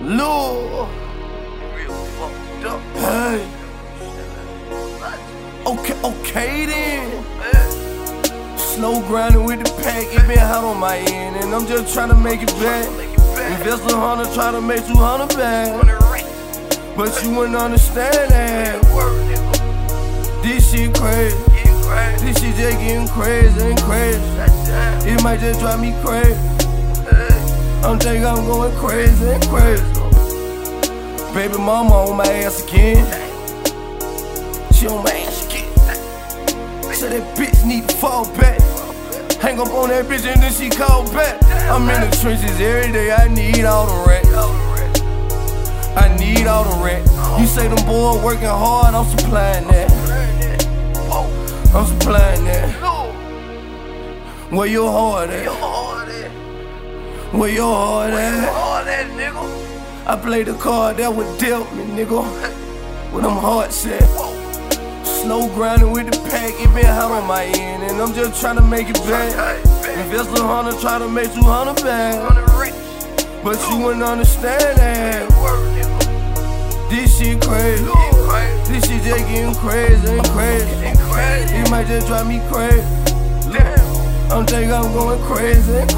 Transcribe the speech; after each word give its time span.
Lord. 0.00 0.88
Real 1.76 1.92
fucked 2.16 2.64
up. 2.64 2.80
Hey. 2.94 3.46
Okay, 5.66 5.94
okay 6.02 6.66
then. 6.66 7.24
Slow 8.58 9.00
grinding 9.06 9.44
with 9.44 9.62
the 9.62 9.70
pack, 9.82 10.06
it 10.06 10.26
been 10.26 10.38
hot 10.38 10.64
on 10.64 10.78
my 10.78 10.96
end, 10.96 11.36
and 11.36 11.54
I'm 11.54 11.66
just 11.66 11.92
trying 11.92 12.08
to 12.08 12.14
make 12.14 12.40
it 12.42 12.48
back. 12.54 12.88
Invest 12.88 13.90
a 13.90 13.96
hundred, 13.96 14.32
try 14.32 14.50
to 14.50 14.60
make 14.60 14.86
two 14.86 14.96
hundred 14.96 15.36
back. 15.36 15.86
But 16.96 17.22
you 17.22 17.30
wouldn't 17.36 17.56
understand 17.56 18.30
that. 18.30 18.82
This 20.42 20.70
shit 20.70 20.94
crazy. 20.94 21.36
This 22.24 22.40
shit 22.40 22.56
just 22.56 22.78
getting 22.78 23.08
crazy 23.08 23.60
and 23.60 23.80
crazy. 23.82 24.20
It 25.10 25.22
might 25.22 25.40
just 25.40 25.60
drive 25.60 25.80
me 25.80 25.92
crazy. 26.02 26.59
I'm 27.82 27.98
think 27.98 28.24
I'm 28.24 28.44
going 28.44 28.76
crazy 28.76 29.26
and 29.26 29.42
crazy. 29.48 29.82
Baby 31.32 31.58
mama 31.58 31.94
on 31.94 32.16
my 32.18 32.26
ass 32.26 32.62
again. 32.62 33.06
She 34.72 34.86
on 34.86 35.02
my 35.02 35.10
ass 35.10 35.46
again. 35.46 35.68
So 36.94 37.08
that 37.08 37.36
bitch 37.38 37.66
need 37.66 37.88
to 37.88 37.96
fall 37.96 38.26
back. 38.36 38.60
Hang 39.40 39.58
up 39.58 39.68
on 39.68 39.88
that 39.88 40.04
bitch 40.04 40.26
and 40.30 40.42
then 40.42 40.52
she 40.52 40.68
call 40.68 41.10
back. 41.12 41.42
I'm 41.70 41.88
in 41.88 42.10
the 42.10 42.16
trenches 42.18 42.60
every 42.60 42.92
day. 42.92 43.12
I 43.12 43.28
need 43.28 43.64
all 43.64 43.86
the 43.86 44.08
racks. 44.08 44.28
I 45.96 46.14
need 46.18 46.46
all 46.46 46.64
the 46.64 46.84
racks. 46.84 47.10
You 47.40 47.46
say 47.46 47.66
them 47.66 47.84
boys 47.86 48.22
working 48.22 48.44
hard, 48.44 48.94
I'm 48.94 49.06
supplying 49.16 49.66
that. 49.68 49.90
I'm 51.74 51.86
supplying 51.86 52.44
that. 52.44 52.68
Where 54.50 54.66
your 54.66 54.90
heart 54.90 55.30
at? 55.30 56.49
Where 57.32 57.48
your 57.48 57.72
heart 57.72 58.10
at? 58.10 58.14
Where 58.14 58.42
your 58.42 58.52
heart 58.52 58.86
at, 58.88 59.06
nigga? 59.12 60.06
I 60.06 60.16
played 60.20 60.46
the 60.46 60.54
card 60.54 60.96
that 60.96 61.14
was 61.14 61.28
dealt 61.38 61.72
me, 61.74 61.84
nigga. 61.84 62.24
With 63.14 63.24
hearts 63.24 63.76
set. 63.76 64.02
Slow 65.06 65.46
grinding 65.54 65.92
with 65.92 66.10
the 66.10 66.18
pack, 66.28 66.54
it 66.58 66.74
been 66.74 66.84
hot 66.86 67.12
on 67.12 67.28
my 67.28 67.44
end, 67.44 67.84
and 67.84 68.02
I'm 68.02 68.12
just 68.14 68.40
trying 68.40 68.56
to 68.56 68.62
make 68.62 68.88
it 68.88 68.96
back. 69.06 69.64
Invest 69.96 70.36
a 70.38 70.42
hundred, 70.42 70.80
try 70.80 70.98
to 70.98 71.08
make 71.08 71.32
two 71.32 71.42
hundred 71.42 71.76
back. 71.84 72.18
But 73.44 73.58
you 73.70 73.78
wouldn't 73.78 74.02
understand 74.02 74.78
that. 74.78 75.30
This 76.90 77.16
shit 77.16 77.40
crazy. 77.42 77.84
This 78.66 78.84
shit 78.88 79.02
just 79.04 79.24
getting 79.28 79.54
crazy 79.54 80.18
and 80.18 80.26
crazy. 80.34 81.54
It 81.54 81.70
might 81.70 81.86
just 81.86 82.08
drive 82.08 82.26
me 82.26 82.40
crazy. 82.50 83.09
I'm 84.32 84.46
I'm 84.46 84.92
going 84.92 85.20
crazy 85.24 85.40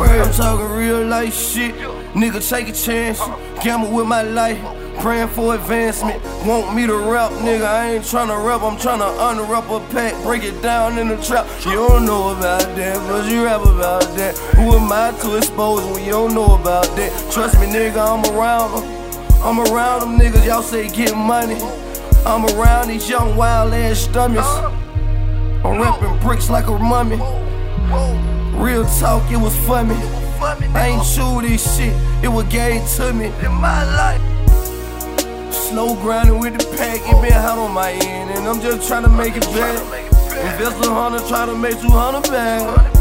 crazy. 0.00 0.20
I'm 0.20 0.32
talking 0.32 0.70
real 0.76 1.04
life 1.04 1.34
shit. 1.34 1.74
Nigga, 2.14 2.40
take 2.48 2.68
a 2.68 2.72
chance. 2.72 3.20
Gamble 3.62 3.90
with 3.90 4.06
my 4.06 4.22
life. 4.22 4.58
Praying 5.00 5.28
for 5.28 5.54
advancement. 5.54 6.22
Want 6.44 6.74
me 6.74 6.86
to 6.86 6.96
rap, 6.96 7.32
nigga. 7.32 7.64
I 7.64 7.92
ain't 7.92 8.04
tryna 8.04 8.44
rap, 8.44 8.62
I'm 8.62 8.76
tryna 8.76 9.10
unwrap 9.30 9.68
a 9.70 9.80
pack. 9.92 10.14
Break 10.22 10.44
it 10.44 10.60
down 10.62 10.98
in 10.98 11.08
the 11.08 11.16
trap. 11.22 11.46
You 11.64 11.72
don't 11.72 12.06
know 12.06 12.36
about 12.36 12.76
that, 12.76 12.96
but 13.08 13.30
you 13.30 13.44
rap 13.44 13.62
about 13.62 14.02
that. 14.16 14.36
Who 14.56 14.74
am 14.74 14.92
I 14.92 15.16
to 15.22 15.36
expose 15.36 15.84
when 15.90 16.04
you 16.04 16.12
don't 16.12 16.34
know 16.34 16.54
about 16.54 16.84
that? 16.96 17.32
Trust 17.32 17.58
me, 17.60 17.66
nigga, 17.66 17.98
I'm 17.98 18.24
around 18.36 18.72
them. 18.72 19.00
I'm 19.42 19.60
around 19.72 20.00
them 20.00 20.18
niggas, 20.18 20.46
y'all 20.46 20.62
say 20.62 20.88
get 20.88 21.16
money. 21.16 21.58
I'm 22.26 22.44
around 22.54 22.88
these 22.88 23.08
young 23.08 23.36
wild 23.36 23.72
ass 23.72 24.00
stomachs. 24.00 24.46
I'm 25.64 25.80
rapping 25.80 26.18
bricks 26.20 26.50
like 26.50 26.66
a 26.66 26.78
mummy. 26.78 27.18
Real 28.54 28.84
talk, 29.00 29.30
it 29.30 29.36
was 29.36 29.56
funny. 29.66 29.96
I 30.74 30.88
ain't 30.88 31.04
chew 31.04 31.40
this 31.42 31.76
shit, 31.76 31.92
it 32.22 32.28
was 32.28 32.46
gave 32.46 32.86
to 32.96 33.12
me. 33.12 33.26
In 33.44 33.52
my 33.52 33.84
life. 33.96 34.22
Slow 35.52 35.94
grinding 35.96 36.38
with 36.38 36.58
the 36.58 36.64
pack, 36.76 37.00
it 37.00 37.22
been 37.22 37.32
hot 37.32 37.58
on 37.58 37.72
my 37.72 37.92
end, 37.92 38.30
and 38.30 38.46
I'm 38.46 38.60
just 38.60 38.86
trying 38.88 39.02
to 39.04 39.08
make 39.08 39.36
it 39.36 39.42
back. 39.52 39.78
Invest 40.30 40.84
a 40.86 40.90
hundred, 40.90 41.26
try 41.28 41.46
to 41.46 41.54
make 41.56 41.80
two 41.80 41.90
hundred 41.90 42.30
back. 42.30 42.92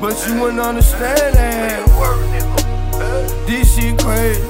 But 0.00 0.16
you 0.26 0.40
wouldn't 0.40 0.60
understand 0.60 1.34
that. 1.36 1.86
This 3.46 3.74
shit 3.76 3.98
crazy. 3.98 4.40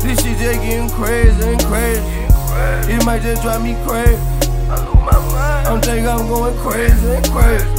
This 0.00 0.22
shit 0.22 0.38
just 0.38 0.60
getting 0.62 0.88
crazy 0.90 1.42
and 1.42 1.60
crazy. 1.64 2.26
It 2.92 3.04
might 3.04 3.22
just 3.22 3.42
drive 3.42 3.62
me 3.62 3.76
crazy. 3.86 4.16
I'm 4.70 5.80
think 5.80 6.06
I'm 6.06 6.28
going 6.28 6.56
crazy 6.58 7.10
and 7.10 7.24
crazy. 7.30 7.77